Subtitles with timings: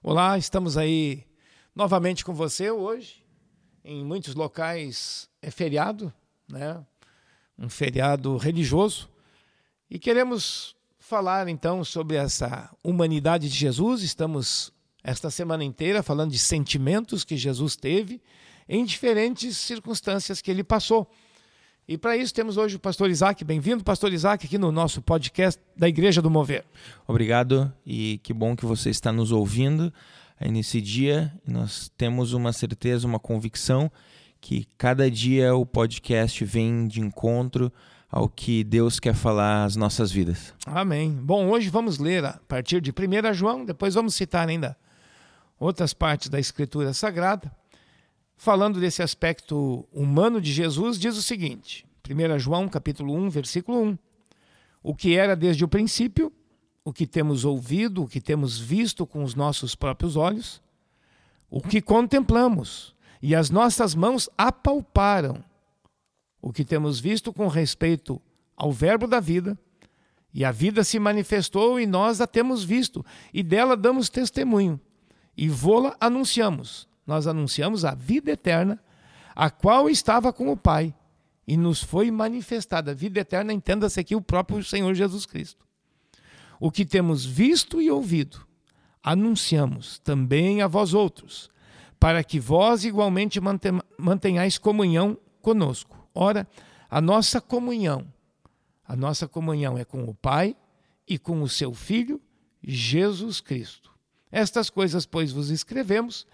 [0.00, 1.24] Olá, estamos aí
[1.74, 3.24] novamente com você hoje.
[3.84, 6.12] Em muitos locais é feriado,
[6.48, 6.86] né?
[7.58, 9.10] Um feriado religioso.
[9.90, 14.02] E queremos falar então sobre essa humanidade de Jesus.
[14.04, 14.72] Estamos
[15.02, 18.22] esta semana inteira falando de sentimentos que Jesus teve
[18.68, 21.10] em diferentes circunstâncias que ele passou.
[21.88, 23.42] E para isso temos hoje o pastor Isaac.
[23.42, 26.62] Bem-vindo, pastor Isaac, aqui no nosso podcast da Igreja do Mover.
[27.06, 29.90] Obrigado e que bom que você está nos ouvindo
[30.38, 31.32] aí nesse dia.
[31.46, 33.90] Nós temos uma certeza, uma convicção
[34.38, 37.72] que cada dia o podcast vem de encontro
[38.10, 40.52] ao que Deus quer falar às nossas vidas.
[40.66, 41.10] Amém.
[41.10, 44.76] Bom, hoje vamos ler a partir de 1 João, depois vamos citar ainda
[45.58, 47.50] outras partes da Escritura Sagrada
[48.38, 53.98] falando desse aspecto humano de Jesus, diz o seguinte: 1 João capítulo 1, versículo 1.
[54.82, 56.32] O que era desde o princípio,
[56.84, 60.62] o que temos ouvido, o que temos visto com os nossos próprios olhos,
[61.50, 65.44] o que contemplamos e as nossas mãos apalparam,
[66.40, 68.22] o que temos visto com respeito
[68.56, 69.58] ao Verbo da vida,
[70.32, 74.80] e a vida se manifestou e nós a temos visto, e dela damos testemunho,
[75.36, 78.78] e vô-la anunciamos nós anunciamos a vida eterna,
[79.34, 80.94] a qual estava com o Pai
[81.46, 82.90] e nos foi manifestada.
[82.90, 85.66] A vida eterna, entenda-se aqui o próprio Senhor Jesus Cristo.
[86.60, 88.46] O que temos visto e ouvido,
[89.02, 91.48] anunciamos também a vós outros,
[91.98, 93.40] para que vós igualmente
[93.96, 96.06] mantenhais comunhão conosco.
[96.14, 96.46] Ora,
[96.90, 98.06] a nossa comunhão,
[98.86, 100.54] a nossa comunhão é com o Pai
[101.06, 102.20] e com o seu Filho,
[102.62, 103.90] Jesus Cristo.
[104.30, 106.26] Estas coisas, pois, vos escrevemos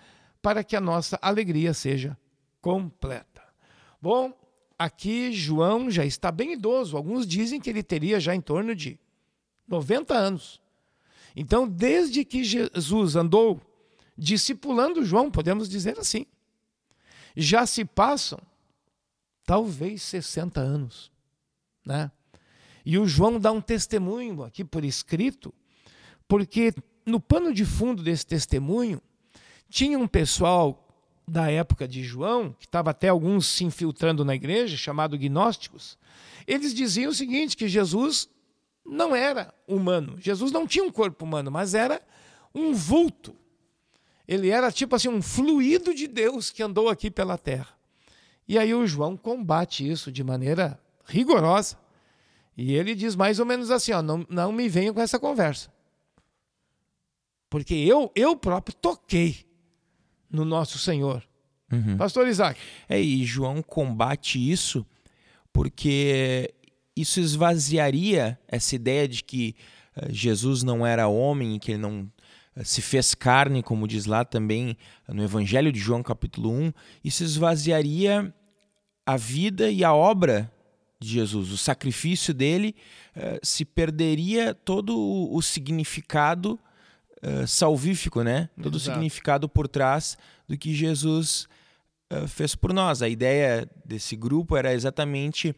[0.44, 2.18] para que a nossa alegria seja
[2.60, 3.42] completa.
[3.98, 4.30] Bom,
[4.78, 6.98] aqui João já está bem idoso.
[6.98, 9.00] Alguns dizem que ele teria já em torno de
[9.66, 10.60] 90 anos.
[11.34, 13.58] Então, desde que Jesus andou
[14.18, 16.26] discipulando João, podemos dizer assim,
[17.34, 18.38] já se passam
[19.46, 21.10] talvez 60 anos,
[21.86, 22.12] né?
[22.84, 25.54] E o João dá um testemunho aqui por escrito,
[26.28, 26.74] porque
[27.06, 29.00] no pano de fundo desse testemunho
[29.68, 30.80] tinha um pessoal
[31.26, 35.98] da época de João, que estava até alguns se infiltrando na igreja, chamado gnósticos.
[36.46, 38.28] Eles diziam o seguinte: que Jesus
[38.84, 40.16] não era humano.
[40.18, 42.02] Jesus não tinha um corpo humano, mas era
[42.54, 43.34] um vulto.
[44.26, 47.68] Ele era tipo assim, um fluido de Deus que andou aqui pela terra.
[48.46, 51.78] E aí o João combate isso de maneira rigorosa.
[52.56, 55.72] E ele diz mais ou menos assim: ó, não, não me venha com essa conversa.
[57.48, 59.46] Porque eu, eu próprio toquei
[60.34, 61.22] no nosso Senhor.
[61.72, 61.96] Uhum.
[61.96, 62.60] Pastor Isaac.
[62.88, 64.86] É, e João combate isso
[65.52, 66.52] porque
[66.96, 69.54] isso esvaziaria essa ideia de que
[69.96, 72.10] uh, Jesus não era homem, que ele não
[72.56, 74.76] uh, se fez carne, como diz lá também
[75.08, 76.72] no Evangelho de João, capítulo 1.
[77.04, 78.34] Isso esvaziaria
[79.06, 80.50] a vida e a obra
[81.00, 81.52] de Jesus.
[81.52, 82.74] O sacrifício dele
[83.16, 84.96] uh, se perderia todo
[85.32, 86.58] o significado
[87.24, 88.48] uh, salvífico, né?
[88.62, 88.90] Todo Exato.
[88.90, 91.48] o significado por trás do que Jesus
[92.12, 93.02] uh, fez por nós.
[93.02, 95.54] A ideia desse grupo era exatamente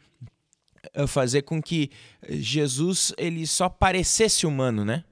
[0.96, 1.90] uh, fazer com que
[2.28, 5.04] Jesus ele só parecesse humano, né?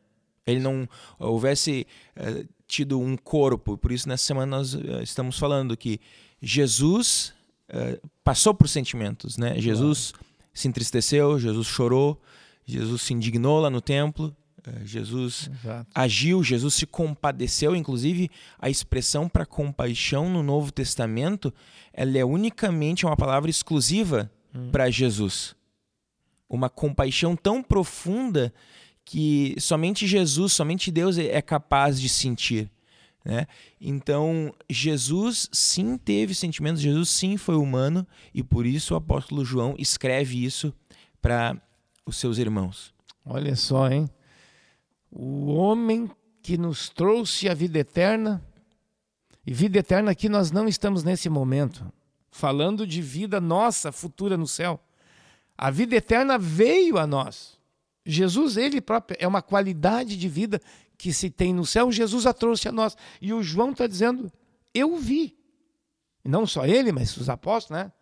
[0.47, 0.87] Ele não
[1.19, 1.87] houvesse
[2.67, 3.79] tido um corpo.
[3.79, 5.99] Por isso nessa semana nós estamos falando que
[6.39, 7.33] Jesus
[8.23, 9.59] passou por sentimentos, né?
[9.59, 10.13] Jesus
[10.53, 12.21] se entristeceu, Jesus chorou,
[12.67, 14.37] Jesus se indignou lá no templo,
[14.85, 15.91] Jesus Exato.
[15.95, 21.53] agiu, Jesus se compadeceu, inclusive a expressão para compaixão no Novo Testamento,
[21.93, 24.71] ela é unicamente uma palavra exclusiva hum.
[24.71, 25.55] para Jesus.
[26.49, 28.53] Uma compaixão tão profunda
[29.05, 32.71] que somente Jesus, somente Deus é capaz de sentir.
[33.25, 33.47] Né?
[33.81, 39.75] Então, Jesus sim teve sentimentos, Jesus sim foi humano e por isso o apóstolo João
[39.79, 40.73] escreve isso
[41.23, 41.57] para
[42.05, 42.93] os seus irmãos.
[43.25, 44.11] Olha só, hein?
[45.15, 46.11] O homem
[46.43, 48.43] que nos trouxe a vida eterna.
[49.47, 51.85] E vida eterna aqui nós não estamos nesse momento
[52.35, 54.81] falando de vida nossa futura no céu.
[55.57, 57.57] A vida eterna veio a nós.
[58.05, 60.61] Jesus, ele próprio, é uma qualidade de vida
[60.99, 62.97] que se tem no céu, Jesus a trouxe a nós.
[63.23, 64.33] E o João está dizendo:
[64.75, 65.39] Eu vi.
[66.25, 67.93] Não só ele, mas os apóstolos, né?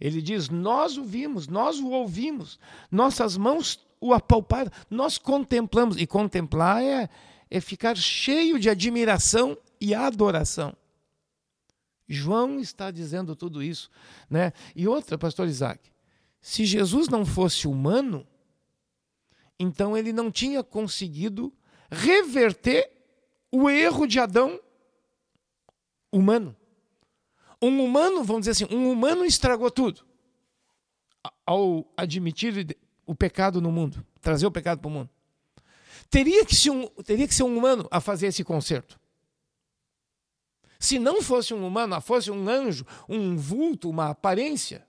[0.00, 2.58] Ele diz: Nós o vimos, nós o ouvimos,
[2.90, 5.96] nossas mãos o apalpar, nós contemplamos.
[5.96, 7.08] E contemplar é,
[7.48, 10.76] é ficar cheio de admiração e adoração.
[12.08, 13.88] João está dizendo tudo isso.
[14.28, 14.52] Né?
[14.74, 15.88] E outra, pastor Isaac,
[16.40, 18.26] se Jesus não fosse humano,
[19.56, 21.52] então ele não tinha conseguido
[21.88, 22.90] reverter
[23.52, 24.60] o erro de Adão
[26.10, 26.56] humano.
[27.62, 30.04] Um humano, vamos dizer assim, um humano estragou tudo
[31.46, 32.76] ao admitir
[33.06, 35.10] o pecado no mundo, trazer o pecado para o mundo.
[36.10, 39.00] Teria que, ser um, teria que ser um humano a fazer esse conserto.
[40.78, 44.84] Se não fosse um humano, fosse um anjo, um vulto, uma aparência,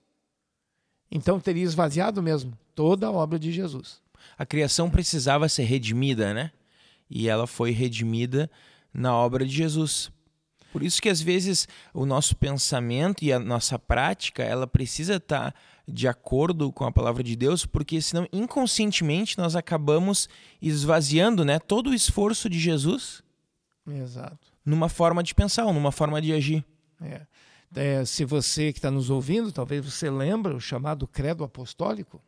[1.10, 4.02] então teria esvaziado mesmo toda a obra de Jesus.
[4.36, 6.50] A criação precisava ser redimida, né?
[7.08, 8.50] E ela foi redimida
[8.92, 10.10] na obra de Jesus.
[10.72, 15.54] Por isso que às vezes o nosso pensamento e a nossa prática, ela precisa estar
[15.86, 20.28] de acordo com a palavra de Deus, porque senão inconscientemente nós acabamos
[20.60, 23.22] esvaziando, né, todo o esforço de Jesus.
[23.86, 24.38] Exato.
[24.64, 26.64] Numa forma de pensar, numa forma de agir.
[27.00, 27.26] É.
[27.76, 32.22] É, se você que está nos ouvindo, talvez você lembre o chamado credo apostólico,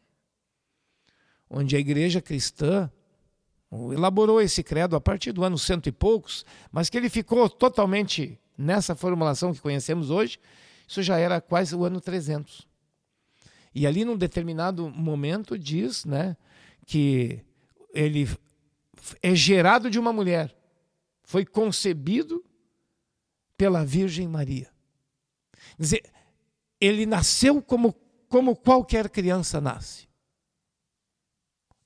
[1.48, 2.90] onde a igreja cristã
[3.92, 8.38] elaborou esse credo a partir do ano cento e poucos, mas que ele ficou totalmente
[8.58, 10.38] nessa formulação que conhecemos hoje,
[10.86, 12.66] isso já era quase o ano 300.
[13.78, 16.34] E ali, num determinado momento, diz né,
[16.86, 17.44] que
[17.92, 18.26] ele
[19.22, 20.56] é gerado de uma mulher,
[21.24, 22.42] foi concebido
[23.54, 24.70] pela Virgem Maria.
[25.76, 26.12] Quer dizer,
[26.80, 27.94] ele nasceu como,
[28.30, 30.08] como qualquer criança nasce.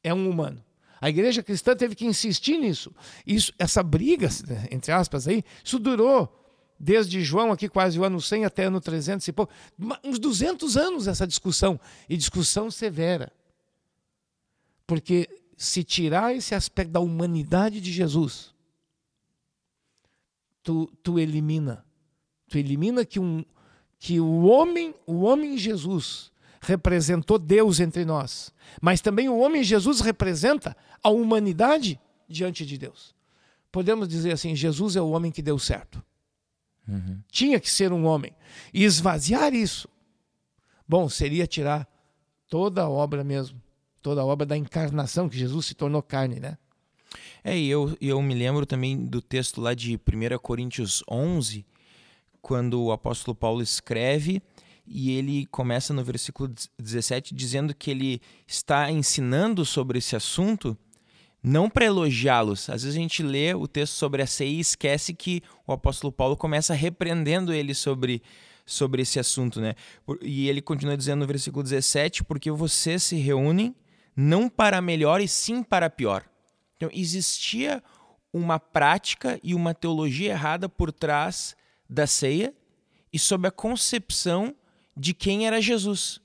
[0.01, 0.65] É um humano.
[1.01, 2.95] A igreja cristã teve que insistir nisso.
[3.27, 4.29] Isso, essa briga,
[4.71, 6.40] entre aspas, aí, isso durou
[6.81, 9.53] desde João, aqui quase o ano 100 até ano 300 e pouco,
[10.03, 11.79] uns 200 anos essa discussão,
[12.09, 13.31] e discussão severa.
[14.87, 15.29] Porque
[15.59, 18.55] se tirar esse aspecto da humanidade de Jesus,
[20.63, 21.85] tu, tu elimina.
[22.49, 23.45] Tu elimina que, um,
[23.99, 26.33] que o homem, o homem Jesus,
[26.63, 33.15] representou Deus entre nós, mas também o homem Jesus representa a humanidade diante de Deus.
[33.71, 36.03] Podemos dizer assim: Jesus é o homem que deu certo.
[36.87, 37.21] Uhum.
[37.31, 38.33] Tinha que ser um homem.
[38.73, 39.89] E esvaziar isso,
[40.89, 41.89] bom, seria tirar
[42.49, 43.61] toda a obra mesmo,
[44.03, 46.59] toda a obra da encarnação, que Jesus se tornou carne, né?
[47.43, 51.65] É, e eu, eu me lembro também do texto lá de 1 Coríntios 11,
[52.43, 54.43] quando o apóstolo Paulo escreve
[54.87, 60.77] e ele começa no versículo 17 dizendo que ele está ensinando sobre esse assunto
[61.43, 62.69] não para elogiá-los.
[62.69, 66.13] Às vezes a gente lê o texto sobre a ceia e esquece que o apóstolo
[66.13, 68.23] Paulo começa repreendendo ele sobre,
[68.67, 69.75] sobre esse assunto, né?
[70.23, 73.75] E ele continua dizendo no versículo 17: Porque vocês se reúnem
[74.15, 76.25] não para melhor e sim para pior.
[76.77, 77.83] Então existia
[78.33, 81.57] uma prática e uma teologia errada por trás
[81.89, 82.55] da ceia
[83.13, 84.55] e sob a concepção
[84.97, 86.21] de quem era Jesus.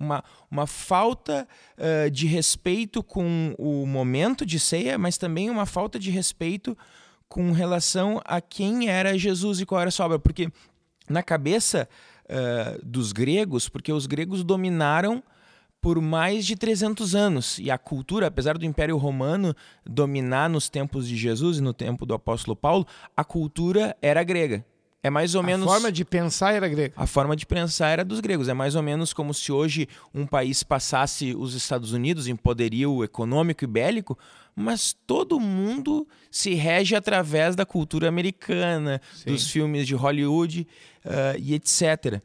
[0.00, 1.46] Uma, uma falta
[1.76, 6.76] uh, de respeito com o momento de ceia, mas também uma falta de respeito
[7.28, 10.18] com relação a quem era Jesus e qual era a sua obra.
[10.18, 10.50] Porque
[11.08, 11.88] na cabeça
[12.24, 15.22] uh, dos gregos, porque os gregos dominaram
[15.80, 17.58] por mais de 300 anos.
[17.58, 19.54] E a cultura, apesar do Império Romano
[19.84, 22.86] dominar nos tempos de Jesus e no tempo do apóstolo Paulo,
[23.16, 24.64] a cultura era grega.
[25.08, 25.66] É mais ou menos.
[25.66, 26.92] A forma de pensar era grega.
[26.94, 28.46] A forma de pensar era dos gregos.
[28.46, 33.02] É mais ou menos como se hoje um país passasse os Estados Unidos em poderio
[33.02, 34.18] econômico e bélico,
[34.54, 39.32] mas todo mundo se rege através da cultura americana, Sim.
[39.32, 40.68] dos filmes de Hollywood
[41.06, 42.20] uh, e etc.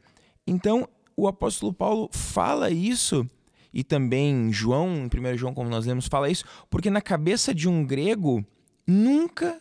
[0.46, 0.86] Então,
[1.16, 3.26] o apóstolo Paulo fala isso,
[3.72, 7.66] e também João, em 1 João, como nós lemos, fala isso, porque na cabeça de
[7.66, 8.44] um grego,
[8.86, 9.58] nunca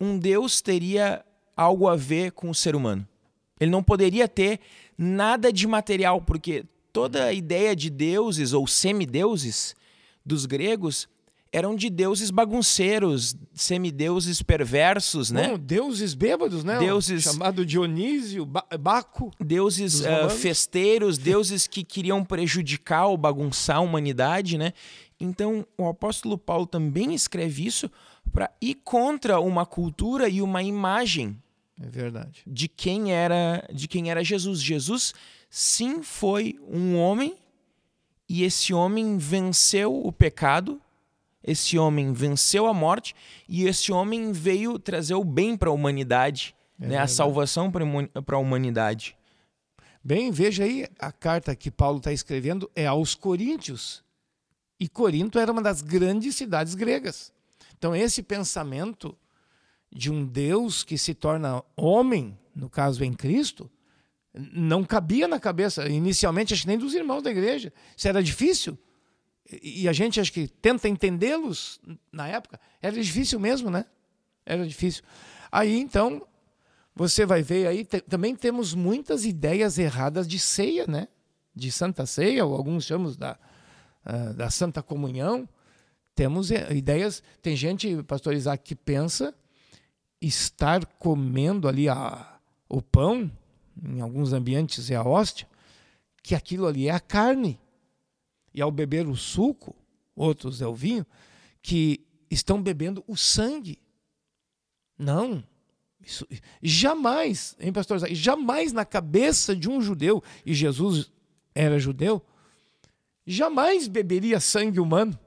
[0.00, 1.24] um Deus teria
[1.56, 3.06] algo a ver com o ser humano.
[3.58, 4.60] Ele não poderia ter
[4.96, 9.74] nada de material, porque toda a ideia de deuses ou semideuses
[10.24, 11.08] dos gregos
[11.52, 15.48] eram de deuses bagunceiros, semideuses perversos, né?
[15.48, 16.78] Bom, deuses bêbados, né?
[16.78, 19.32] Deuses chamado Dionísio, Baco.
[19.40, 24.72] Deuses uh, festeiros, deuses que queriam prejudicar ou bagunçar a humanidade, né?
[25.18, 27.90] Então, o apóstolo Paulo também escreve isso
[28.30, 31.36] para ir contra uma cultura e uma imagem
[31.82, 32.42] é verdade.
[32.46, 34.62] De quem era, de quem era Jesus.
[34.62, 35.14] Jesus
[35.48, 37.34] sim foi um homem
[38.28, 40.80] e esse homem venceu o pecado,
[41.42, 43.14] esse homem venceu a morte
[43.48, 46.98] e esse homem veio trazer o bem para a humanidade, é né?
[46.98, 49.16] a salvação para a humanidade.
[50.04, 54.04] Bem, veja aí a carta que Paulo está escrevendo é aos Coríntios.
[54.78, 57.32] E Corinto era uma das grandes cidades gregas.
[57.80, 59.16] Então, esse pensamento
[59.90, 63.70] de um Deus que se torna homem, no caso em Cristo,
[64.34, 67.72] não cabia na cabeça, inicialmente, acho que nem dos irmãos da igreja.
[67.96, 68.78] Isso era difícil.
[69.62, 71.80] E a gente acho que tenta entendê-los
[72.12, 72.60] na época.
[72.82, 73.86] Era difícil mesmo, né?
[74.44, 75.02] Era difícil.
[75.50, 76.26] Aí então,
[76.94, 81.08] você vai ver aí, também temos muitas ideias erradas de ceia, né?
[81.54, 83.38] De Santa Ceia, ou alguns chamam da,
[84.04, 85.48] uh, da Santa Comunhão.
[86.20, 89.34] Temos eh, ideias, tem gente, pastor Isaac, que pensa
[90.20, 93.32] estar comendo ali a, o pão,
[93.82, 95.48] em alguns ambientes é a hóstia,
[96.22, 97.58] que aquilo ali é a carne.
[98.52, 99.74] E ao beber o suco,
[100.14, 101.06] outros é o vinho,
[101.62, 103.78] que estão bebendo o sangue.
[104.98, 105.42] Não.
[106.04, 106.28] Isso,
[106.62, 107.98] jamais, hein, pastor?
[108.10, 111.10] Jamais na cabeça de um judeu, e Jesus
[111.54, 112.22] era judeu,
[113.26, 115.18] jamais beberia sangue humano.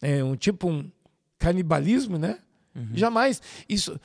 [0.00, 0.90] É um tipo um
[1.38, 2.40] canibalismo, né?
[2.74, 2.90] Uhum.
[2.94, 3.40] Jamais.
[3.68, 3.98] Isso,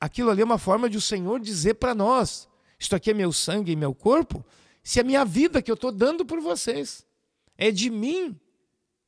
[0.00, 3.32] aquilo ali é uma forma de o Senhor dizer para nós: isto aqui é meu
[3.32, 4.44] sangue e meu corpo,
[4.82, 7.06] se é minha vida que eu estou dando por vocês.
[7.56, 8.38] É de mim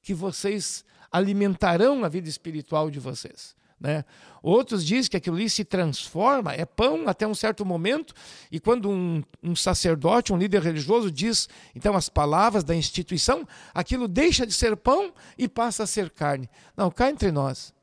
[0.02, 3.54] que vocês alimentarão a vida espiritual de vocês.
[3.82, 4.04] Né?
[4.40, 8.14] Outros dizem que aquilo ali se transforma, é pão até um certo momento,
[8.50, 14.06] e quando um, um, sacerdote, um líder religioso diz então as palavras da instituição, aquilo
[14.06, 16.48] deixa de ser pão e passa a ser carne.
[16.76, 17.74] Não, cá entre nós,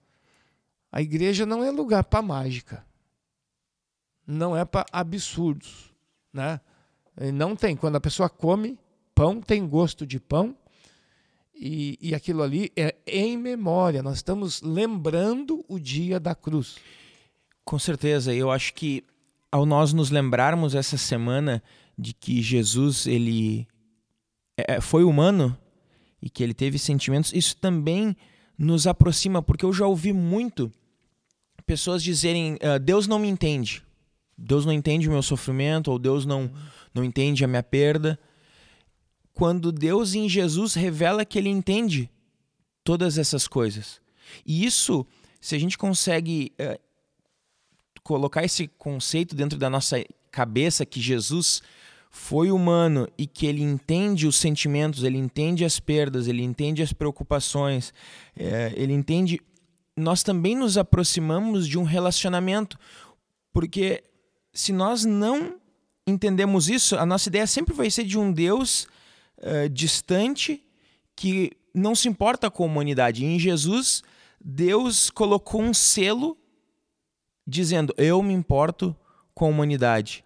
[0.90, 2.86] a igreja não é lugar para mágica,
[4.26, 5.92] não é para absurdos.
[6.32, 6.62] Né?
[7.34, 7.76] Não tem.
[7.76, 8.80] Quando a pessoa come
[9.14, 10.56] pão, tem gosto de pão,
[11.60, 16.78] e, e aquilo ali é em memória, nós estamos lembrando o dia da cruz.
[17.66, 19.04] Com certeza, eu acho que
[19.52, 21.62] ao nós nos lembrarmos essa semana
[21.98, 23.68] de que Jesus ele
[24.58, 25.58] é, é, foi humano
[26.22, 28.16] e que ele teve sentimentos, isso também
[28.58, 30.72] nos aproxima, porque eu já ouvi muito
[31.70, 33.84] pessoas dizerem: uh, Deus não me entende,
[34.38, 36.50] Deus não entende o meu sofrimento, ou Deus não,
[36.94, 38.18] não entende a minha perda
[39.40, 42.10] quando Deus em Jesus revela que ele entende
[42.84, 44.02] todas essas coisas.
[44.46, 45.08] E isso,
[45.40, 46.78] se a gente consegue uh,
[48.04, 51.62] colocar esse conceito dentro da nossa cabeça que Jesus
[52.12, 56.92] foi humano e que ele entende os sentimentos, ele entende as perdas, ele entende as
[56.92, 57.94] preocupações,
[58.36, 59.40] é, ele entende.
[59.96, 62.78] Nós também nos aproximamos de um relacionamento,
[63.54, 64.04] porque
[64.52, 65.56] se nós não
[66.06, 68.86] entendemos isso, a nossa ideia sempre vai ser de um Deus
[69.40, 70.64] uh, distante
[71.16, 73.24] que não se importa com a humanidade.
[73.24, 74.04] E em Jesus,
[74.40, 76.38] Deus colocou um selo
[77.46, 78.96] dizendo: Eu me importo
[79.34, 80.24] com a humanidade.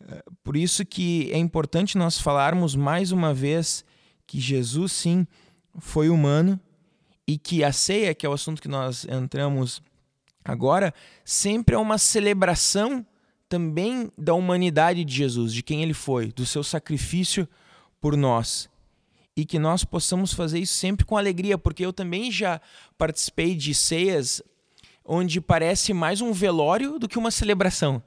[0.00, 3.84] Uh, por isso que é importante nós falarmos mais uma vez
[4.26, 5.26] que Jesus sim
[5.78, 6.58] foi humano
[7.26, 9.82] e que a ceia, que é o assunto que nós entramos
[10.44, 10.92] agora,
[11.24, 13.06] sempre é uma celebração
[13.48, 17.46] também da humanidade de Jesus, de quem ele foi, do seu sacrifício
[18.02, 18.68] por nós.
[19.34, 22.60] E que nós possamos fazer isso sempre com alegria, porque eu também já
[22.98, 24.42] participei de ceias
[25.04, 28.02] onde parece mais um velório do que uma celebração.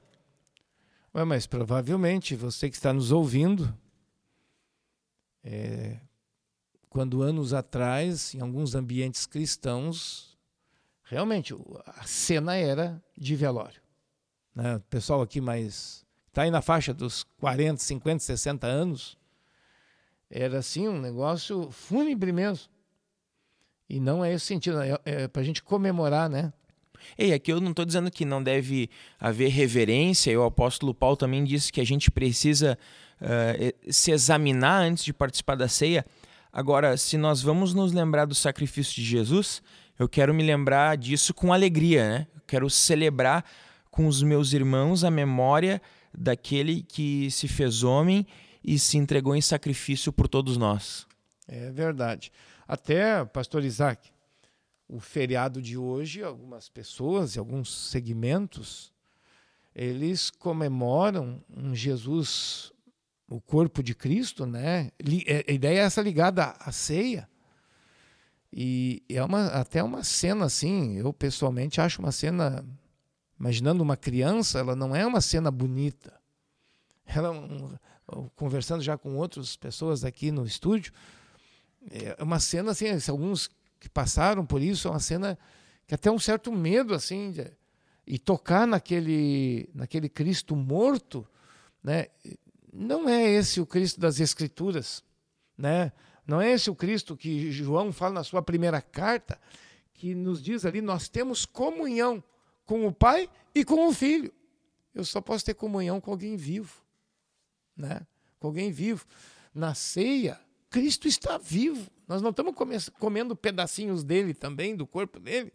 [1.14, 3.76] Ué, mas provavelmente você que está nos ouvindo,
[5.42, 5.98] é,
[6.88, 10.38] quando anos atrás, em alguns ambientes cristãos,
[11.04, 11.54] realmente
[11.86, 13.80] a cena era de velório.
[14.54, 14.76] Né?
[14.76, 16.04] O pessoal aqui mais.
[16.28, 19.18] Está aí na faixa dos 40, 50, 60 anos
[20.30, 22.68] era assim um negócio fúnebre mesmo.
[23.88, 26.52] E não é esse sentido, é, é para a gente comemorar, né?
[27.16, 31.16] E aqui eu não estou dizendo que não deve haver reverência, e o apóstolo Paulo
[31.16, 32.76] também disse que a gente precisa
[33.20, 36.04] uh, se examinar antes de participar da ceia.
[36.52, 39.62] Agora, se nós vamos nos lembrar do sacrifício de Jesus,
[39.98, 42.26] eu quero me lembrar disso com alegria, né?
[42.34, 43.44] Eu quero celebrar
[43.90, 45.80] com os meus irmãos a memória
[46.16, 48.26] daquele que se fez homem
[48.66, 51.06] e se entregou em sacrifício por todos nós.
[51.46, 52.32] É verdade.
[52.66, 54.10] Até, pastor Isaac,
[54.88, 58.92] o feriado de hoje, algumas pessoas e alguns segmentos,
[59.72, 62.72] eles comemoram um Jesus,
[63.28, 64.90] o corpo de Cristo, né?
[65.26, 67.28] É, a ideia é essa ligada à ceia.
[68.52, 72.64] E é uma, até uma cena assim, eu pessoalmente acho uma cena,
[73.38, 76.25] imaginando uma criança, ela não é uma cena bonita.
[77.06, 77.86] Ela é
[78.34, 80.92] conversando já com outras pessoas aqui no estúdio,
[81.90, 83.48] é uma cena assim, alguns
[83.78, 85.38] que passaram por isso, é uma cena
[85.86, 87.50] que até um certo medo assim, de,
[88.06, 91.26] e tocar naquele naquele Cristo morto,
[91.82, 92.06] né?
[92.72, 95.02] Não é esse o Cristo das Escrituras,
[95.56, 95.92] né?
[96.26, 99.38] Não é esse o Cristo que João fala na sua primeira carta,
[99.94, 102.22] que nos diz ali nós temos comunhão
[102.64, 104.32] com o Pai e com o Filho.
[104.94, 106.85] Eu só posso ter comunhão com alguém vivo
[107.76, 108.06] né?
[108.38, 109.04] com alguém vivo.
[109.54, 110.40] Na ceia,
[110.70, 111.90] Cristo está vivo.
[112.06, 112.54] Nós não estamos
[112.98, 115.52] comendo pedacinhos dele também, do corpo dele.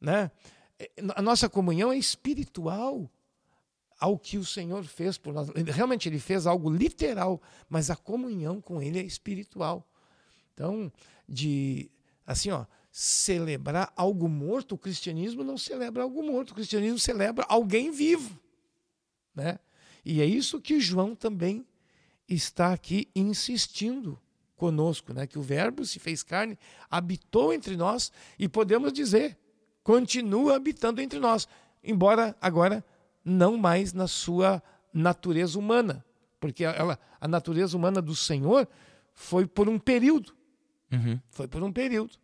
[0.00, 0.30] Né?
[1.14, 3.10] a nossa comunhão é espiritual
[3.98, 5.48] ao que o Senhor fez por nós.
[5.50, 9.86] Realmente ele fez algo literal, mas a comunhão com ele é espiritual.
[10.54, 10.90] Então,
[11.28, 11.90] de
[12.26, 17.90] assim, ó, celebrar algo morto, o cristianismo não celebra algo morto, o cristianismo celebra alguém
[17.90, 18.38] vivo,
[19.34, 19.58] né?
[20.04, 21.66] E é isso que João também
[22.28, 24.18] está aqui insistindo
[24.56, 25.26] conosco, né?
[25.26, 26.58] Que o Verbo se fez carne,
[26.90, 29.38] habitou entre nós e podemos dizer,
[29.82, 31.48] continua habitando entre nós,
[31.82, 32.84] embora agora
[33.24, 36.04] não mais na sua natureza humana,
[36.38, 38.68] porque ela, a natureza humana do Senhor
[39.12, 40.34] foi por um período,
[40.92, 41.18] uhum.
[41.30, 42.18] foi por um período.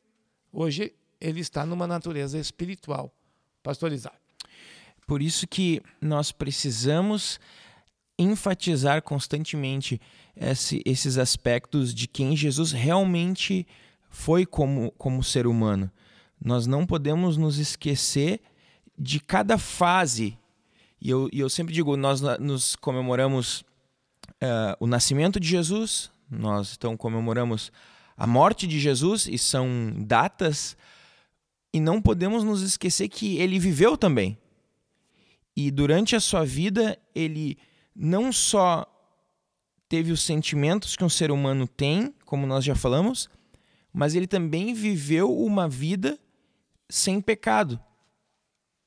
[0.53, 3.13] Hoje ele está numa natureza espiritual.
[3.63, 4.15] Pastorizar.
[5.07, 7.41] Por isso que nós precisamos
[8.19, 10.01] enfatizar constantemente
[10.35, 13.67] esse, esses aspectos de quem Jesus realmente
[14.09, 15.91] foi como, como ser humano.
[16.43, 18.41] Nós não podemos nos esquecer
[18.99, 20.39] de cada fase.
[21.01, 23.61] E eu, e eu sempre digo, nós nos comemoramos
[24.43, 27.71] uh, o nascimento de Jesus, nós então comemoramos
[28.17, 30.77] a morte de Jesus, e são datas,
[31.73, 34.39] e não podemos nos esquecer que ele viveu também.
[35.55, 37.59] E durante a sua vida, ele
[37.97, 38.87] não só
[39.89, 43.29] teve os sentimentos que um ser humano tem, como nós já falamos,
[43.93, 46.19] mas ele também viveu uma vida
[46.89, 47.81] sem pecado.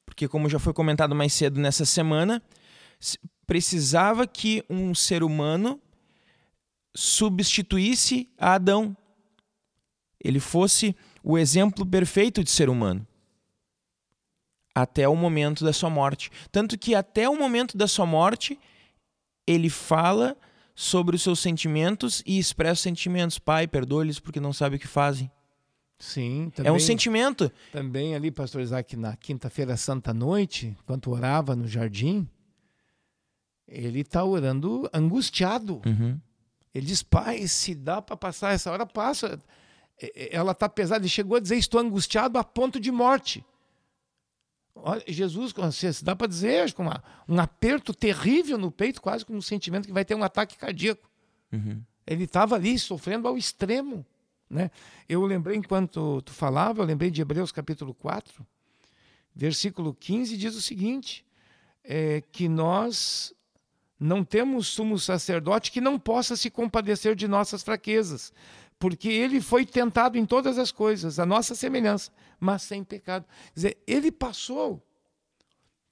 [0.06, 2.42] Porque, como já foi comentado mais cedo nessa semana,
[3.48, 5.82] precisava que um ser humano
[6.94, 8.96] substituísse a Adão
[10.20, 13.08] ele fosse o exemplo perfeito de ser humano
[14.76, 16.32] até o momento da sua morte.
[16.52, 18.58] Tanto que até o momento da sua morte,
[19.50, 20.38] ele fala
[20.76, 23.40] sobre os seus sentimentos e expressa sentimentos.
[23.40, 25.32] Pai, perdoa-lhes porque não sabem o que fazem.
[25.98, 27.52] Sim, também, é um sentimento.
[27.72, 32.28] Também ali, pastor Isaac, na quinta-feira santa noite, enquanto orava no jardim,
[33.68, 35.82] ele está orando angustiado.
[35.86, 36.18] Uhum.
[36.74, 39.40] Ele diz, pai, se dá para passar essa hora, passa.
[40.02, 41.02] É, é, ela está pesada.
[41.02, 43.44] Ele chegou a dizer: Estou angustiado a ponto de morte.
[45.08, 45.54] Jesus,
[46.02, 49.94] dá para dizer, com uma, um aperto terrível no peito, quase como um sentimento que
[49.94, 51.10] vai ter um ataque cardíaco.
[51.52, 51.82] Uhum.
[52.08, 54.06] Ele estava ali sofrendo ao extremo.
[54.50, 54.72] Né?
[55.08, 58.46] Eu lembrei, enquanto tu falava, eu lembrei de Hebreus capítulo 4,
[59.36, 61.26] versículo 15, diz o seguinte:
[61.84, 63.34] é, que nós
[64.00, 68.32] não temos sumo sacerdote que não possa se compadecer de nossas fraquezas,
[68.80, 73.26] porque ele foi tentado em todas as coisas, a nossa semelhança, mas sem pecado.
[73.26, 74.82] Quer dizer, ele passou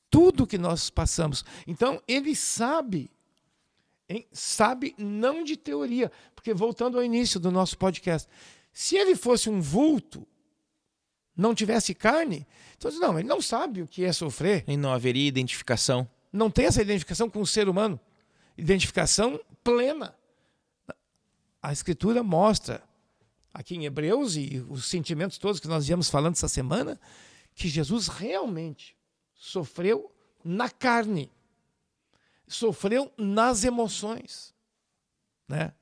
[0.09, 1.43] tudo que nós passamos.
[1.67, 3.11] Então, ele sabe,
[4.07, 4.25] hein?
[4.31, 8.27] sabe não de teoria, porque voltando ao início do nosso podcast,
[8.71, 10.25] se ele fosse um vulto,
[11.35, 12.47] não tivesse carne,
[12.77, 14.63] então não, ele não sabe o que é sofrer.
[14.65, 16.07] E não haveria identificação.
[16.31, 17.99] Não tem essa identificação com o ser humano.
[18.57, 20.15] Identificação plena
[21.61, 22.83] a Escritura mostra,
[23.53, 26.99] aqui em Hebreus e os sentimentos todos que nós viemos falando essa semana,
[27.55, 28.95] que Jesus realmente
[29.33, 31.31] sofreu na carne,
[32.47, 34.53] sofreu nas emoções,
[35.47, 35.73] né?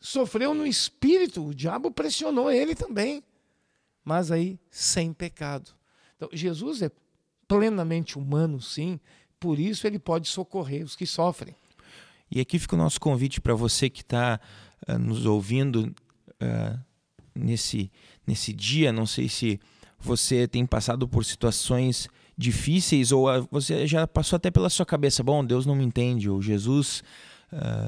[0.00, 3.24] Sofreu no espírito, o diabo pressionou ele também,
[4.04, 5.72] mas aí sem pecado.
[6.16, 6.90] Então, Jesus é
[7.48, 9.00] plenamente humano, sim,
[9.40, 11.56] por isso ele pode socorrer os que sofrem.
[12.30, 14.40] E aqui fica o nosso convite para você que está
[14.88, 15.94] uh, nos ouvindo
[16.42, 16.78] uh,
[17.34, 17.90] nesse,
[18.26, 18.92] nesse dia.
[18.92, 19.60] Não sei se
[19.98, 25.22] você tem passado por situações difíceis ou uh, você já passou até pela sua cabeça:
[25.22, 27.02] bom, Deus não me entende, ou Jesus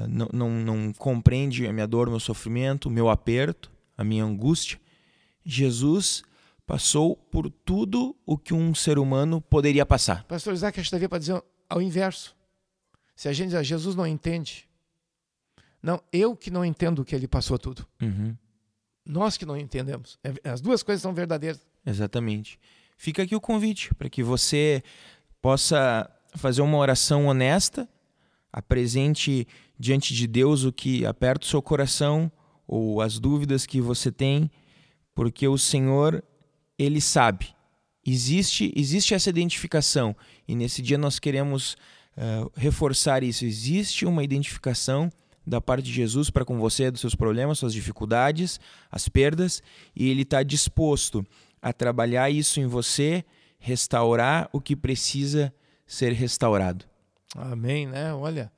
[0.07, 4.79] não, não, não compreende a minha dor, meu sofrimento, meu aperto, a minha angústia.
[5.43, 6.23] Jesus
[6.65, 10.23] passou por tudo o que um ser humano poderia passar.
[10.23, 12.35] Pastor Isaac, que daria para dizer ao inverso.
[13.15, 14.66] Se a gente diz, ah, Jesus não entende.
[15.87, 17.87] Não, eu que não entendo o que ele passou tudo.
[18.01, 18.35] Uhum.
[19.05, 20.19] Nós que não entendemos.
[20.21, 21.65] É, as duas coisas são verdadeiras.
[21.85, 22.59] Exatamente.
[22.97, 24.83] Fica aqui o convite para que você
[25.41, 27.87] possa fazer uma oração honesta,
[28.51, 29.47] apresente
[29.79, 32.29] diante de Deus o que aperta o seu coração
[32.67, 34.51] ou as dúvidas que você tem,
[35.15, 36.21] porque o Senhor,
[36.77, 37.55] ele sabe.
[38.05, 40.13] Existe, existe essa identificação
[40.45, 41.77] e nesse dia nós queremos
[42.17, 43.45] uh, reforçar isso.
[43.45, 45.09] Existe uma identificação
[45.47, 48.59] da parte de Jesus para com você dos seus problemas, suas dificuldades,
[48.91, 49.63] as perdas,
[49.95, 51.25] e Ele está disposto
[51.61, 53.23] a trabalhar isso em você,
[53.57, 55.53] restaurar o que precisa
[55.85, 56.85] ser restaurado.
[57.33, 58.13] Amém, né?
[58.13, 58.51] Olha,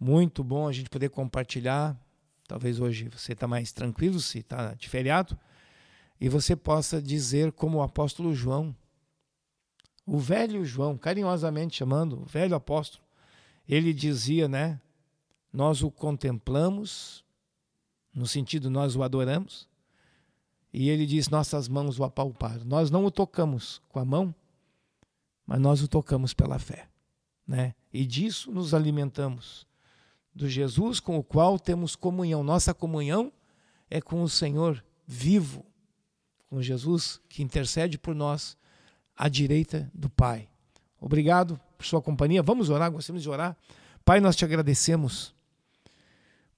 [0.00, 1.94] muito bom a gente poder compartilhar.
[2.48, 5.38] Talvez hoje você está mais tranquilo, se está de feriado,
[6.18, 8.74] e você possa dizer como o apóstolo João:
[10.06, 13.04] O velho João, carinhosamente chamando, o velho apóstolo,
[13.68, 14.80] ele dizia, né?
[15.52, 17.24] Nós o contemplamos,
[18.14, 19.68] no sentido nós o adoramos,
[20.72, 22.64] e ele diz: Nossas mãos o apalparam.
[22.64, 24.34] Nós não o tocamos com a mão,
[25.46, 26.88] mas nós o tocamos pela fé.
[27.46, 27.74] Né?
[27.92, 29.66] E disso nos alimentamos.
[30.34, 32.42] Do Jesus com o qual temos comunhão.
[32.42, 33.30] Nossa comunhão
[33.90, 35.66] é com o Senhor vivo,
[36.48, 38.56] com Jesus que intercede por nós
[39.14, 40.48] à direita do Pai.
[40.98, 42.42] Obrigado por sua companhia.
[42.42, 43.54] Vamos orar, gostamos de orar.
[44.04, 45.34] Pai, nós te agradecemos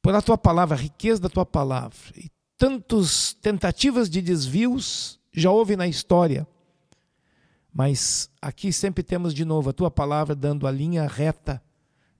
[0.04, 1.96] por a tua palavra, a riqueza da tua palavra.
[2.14, 6.46] E tantas tentativas de desvios já houve na história.
[7.72, 11.62] Mas aqui sempre temos de novo a tua palavra dando a linha reta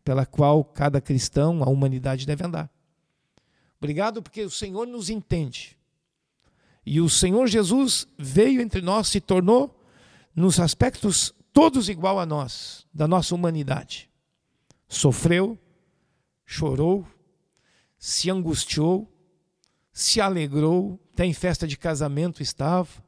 [0.03, 2.71] pela qual cada cristão, a humanidade deve andar.
[3.77, 5.77] Obrigado porque o Senhor nos entende.
[6.87, 9.79] E o Senhor Jesus veio entre nós, se tornou
[10.35, 14.09] nos aspectos todos igual a nós, da nossa humanidade.
[14.89, 15.59] Sofreu,
[16.47, 17.07] chorou,
[18.05, 19.11] se angustiou,
[19.91, 23.03] se alegrou, até em festa de casamento estava,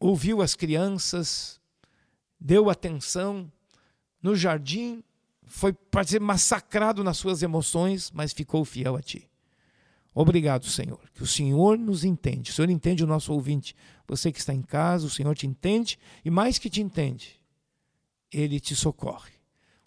[0.00, 1.60] ouviu as crianças,
[2.40, 3.48] deu atenção,
[4.20, 5.04] no jardim
[5.44, 9.30] foi para ser massacrado nas suas emoções, mas ficou fiel a ti.
[10.12, 12.50] Obrigado, Senhor, que o Senhor nos entende.
[12.50, 13.76] O Senhor entende o nosso ouvinte.
[14.08, 17.40] Você que está em casa, o Senhor te entende e mais que te entende,
[18.32, 19.34] ele te socorre.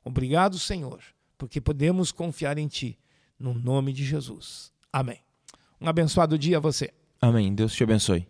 [0.05, 1.03] Obrigado, Senhor,
[1.37, 2.97] porque podemos confiar em ti,
[3.39, 4.71] no nome de Jesus.
[4.91, 5.19] Amém.
[5.79, 6.93] Um abençoado dia a você.
[7.21, 7.53] Amém.
[7.53, 8.27] Deus te abençoe.